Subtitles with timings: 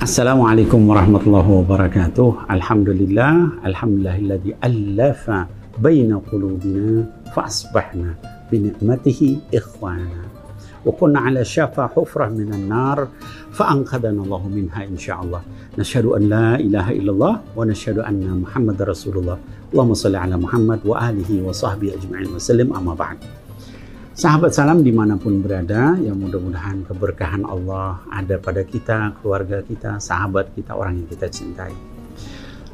[0.00, 2.48] السلام عليكم ورحمة الله وبركاته.
[2.50, 3.32] الحمد لله
[3.68, 5.30] الحمد لله الذي ألف
[5.76, 7.04] بين قلوبنا
[7.36, 8.14] فأصبحنا
[8.48, 9.20] بنعمته
[9.54, 10.20] إخوانا.
[10.88, 13.08] وكنا على شفا حفرة من النار
[13.52, 15.42] فأنقذنا الله منها إن شاء الله.
[15.78, 19.38] نشهد أن لا إله إلا الله ونشهد أن محمد رسول الله.
[19.72, 22.72] اللهم صل على محمد وآله وصحبه أجمعين وسلم.
[22.72, 23.16] أما بعد.
[24.20, 29.96] Sahabat salam di mana pun berada, yang mudah-mudahan keberkahan Allah ada pada kita, keluarga kita,
[29.96, 31.72] sahabat kita, orang yang kita cintai.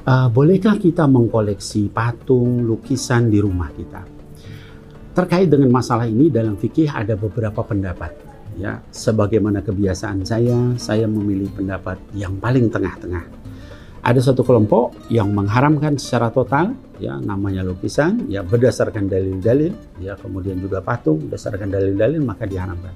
[0.03, 4.03] Uh, bolehkah kita mengkoleksi patung, lukisan di rumah kita?
[5.15, 8.11] Terkait dengan masalah ini dalam fikih ada beberapa pendapat.
[8.59, 13.47] Ya, sebagaimana kebiasaan saya, saya memilih pendapat yang paling tengah-tengah
[14.07, 20.57] ada satu kelompok yang mengharamkan secara total ya namanya lukisan ya berdasarkan dalil-dalil ya kemudian
[20.61, 22.95] juga patung berdasarkan dalil-dalil maka diharamkan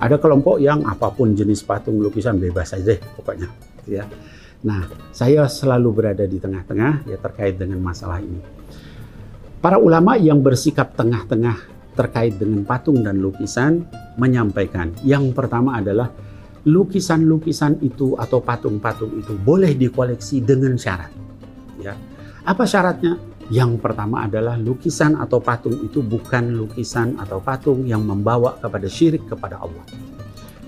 [0.00, 3.48] ada kelompok yang apa pun jenis patung lukisan bebas saja pokoknya
[3.90, 4.06] ya
[4.60, 8.40] nah saya selalu berada di tengah-tengah ya terkait dengan masalah ini
[9.58, 11.56] para ulama yang bersikap tengah-tengah
[11.98, 13.84] terkait dengan patung dan lukisan
[14.16, 16.12] menyampaikan yang pertama adalah
[16.68, 21.12] lukisan-lukisan itu atau patung-patung itu boleh dikoleksi dengan syarat.
[21.80, 21.96] Ya.
[22.44, 23.16] Apa syaratnya?
[23.50, 29.26] Yang pertama adalah lukisan atau patung itu bukan lukisan atau patung yang membawa kepada syirik
[29.26, 29.82] kepada Allah.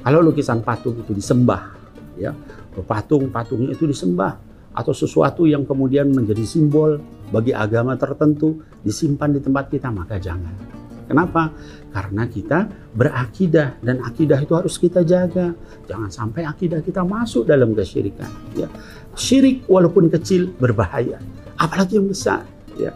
[0.02, 1.78] Kalau lukisan patung itu disembah,
[2.19, 2.34] ya,
[2.75, 4.34] patung-patungnya itu disembah
[4.75, 6.98] atau sesuatu yang kemudian menjadi simbol
[7.30, 10.83] bagi agama tertentu disimpan di tempat kita maka jangan.
[11.06, 11.53] Kenapa?
[11.92, 15.53] Karena kita berakidah dan akidah itu harus kita jaga.
[15.84, 18.33] Jangan sampai akidah kita masuk dalam kesyirikan.
[18.56, 18.66] Ya.
[19.12, 21.20] Syirik walaupun kecil berbahaya,
[21.60, 22.42] apalagi yang besar.
[22.78, 22.92] Ya.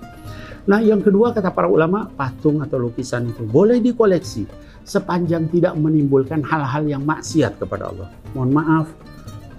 [0.66, 4.46] Nah yang kedua kata para ulama, patung atau lukisan itu boleh dikoleksi
[4.86, 8.08] sepanjang tidak menimbulkan hal-hal yang maksiat kepada Allah.
[8.34, 8.86] Mohon maaf,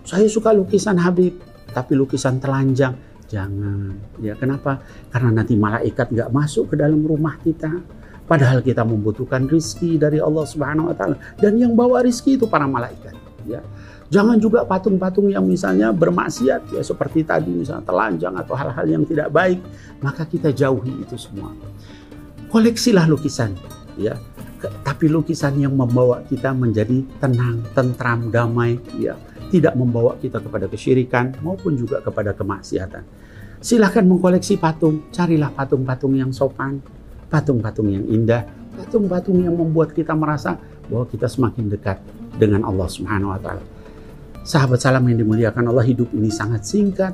[0.04, 1.40] saya suka lukisan Habib,
[1.72, 2.96] tapi lukisan telanjang
[3.28, 3.96] jangan.
[4.24, 4.84] Ya kenapa?
[5.12, 7.72] Karena nanti malaikat nggak masuk ke dalam rumah kita
[8.28, 12.68] Padahal kita membutuhkan rizki dari Allah Subhanahu wa taala dan yang bawa rizki itu para
[12.68, 13.16] malaikat,
[13.48, 13.62] ya.
[14.08, 19.28] Jangan juga patung-patung yang misalnya bermaksiat ya seperti tadi misalnya telanjang atau hal-hal yang tidak
[19.32, 19.60] baik,
[20.00, 21.52] maka kita jauhi itu semua.
[22.48, 23.52] Koleksilah lukisan,
[24.00, 24.16] ya.
[24.58, 29.20] Tapi lukisan yang membawa kita menjadi tenang, tentram, damai, ya.
[29.48, 33.04] Tidak membawa kita kepada kesyirikan maupun juga kepada kemaksiatan.
[33.60, 36.80] Silahkan mengkoleksi patung, carilah patung-patung yang sopan,
[37.28, 38.48] patung-patung yang indah,
[38.80, 40.56] patung-patung yang membuat kita merasa
[40.88, 42.00] bahwa kita semakin dekat
[42.38, 43.64] dengan Allah Subhanahu wa taala.
[44.48, 47.12] Sahabat salam yang dimuliakan Allah, hidup ini sangat singkat.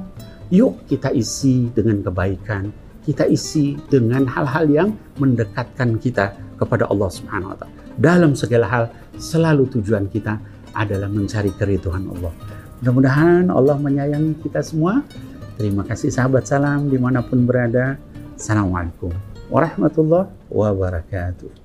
[0.53, 2.69] Yuk kita isi dengan kebaikan,
[3.01, 7.73] kita isi dengan hal-hal yang mendekatkan kita kepada Allah Subhanahu wa taala.
[7.97, 8.83] Dalam segala hal
[9.17, 10.37] selalu tujuan kita
[10.77, 12.33] adalah mencari keriduan Allah.
[12.81, 15.01] Mudah-mudahan Allah menyayangi kita semua.
[15.55, 17.95] Terima kasih sahabat salam di mana pun berada.
[18.33, 19.13] Assalamualaikum
[19.53, 21.62] warahmatullahi wabarakatuh.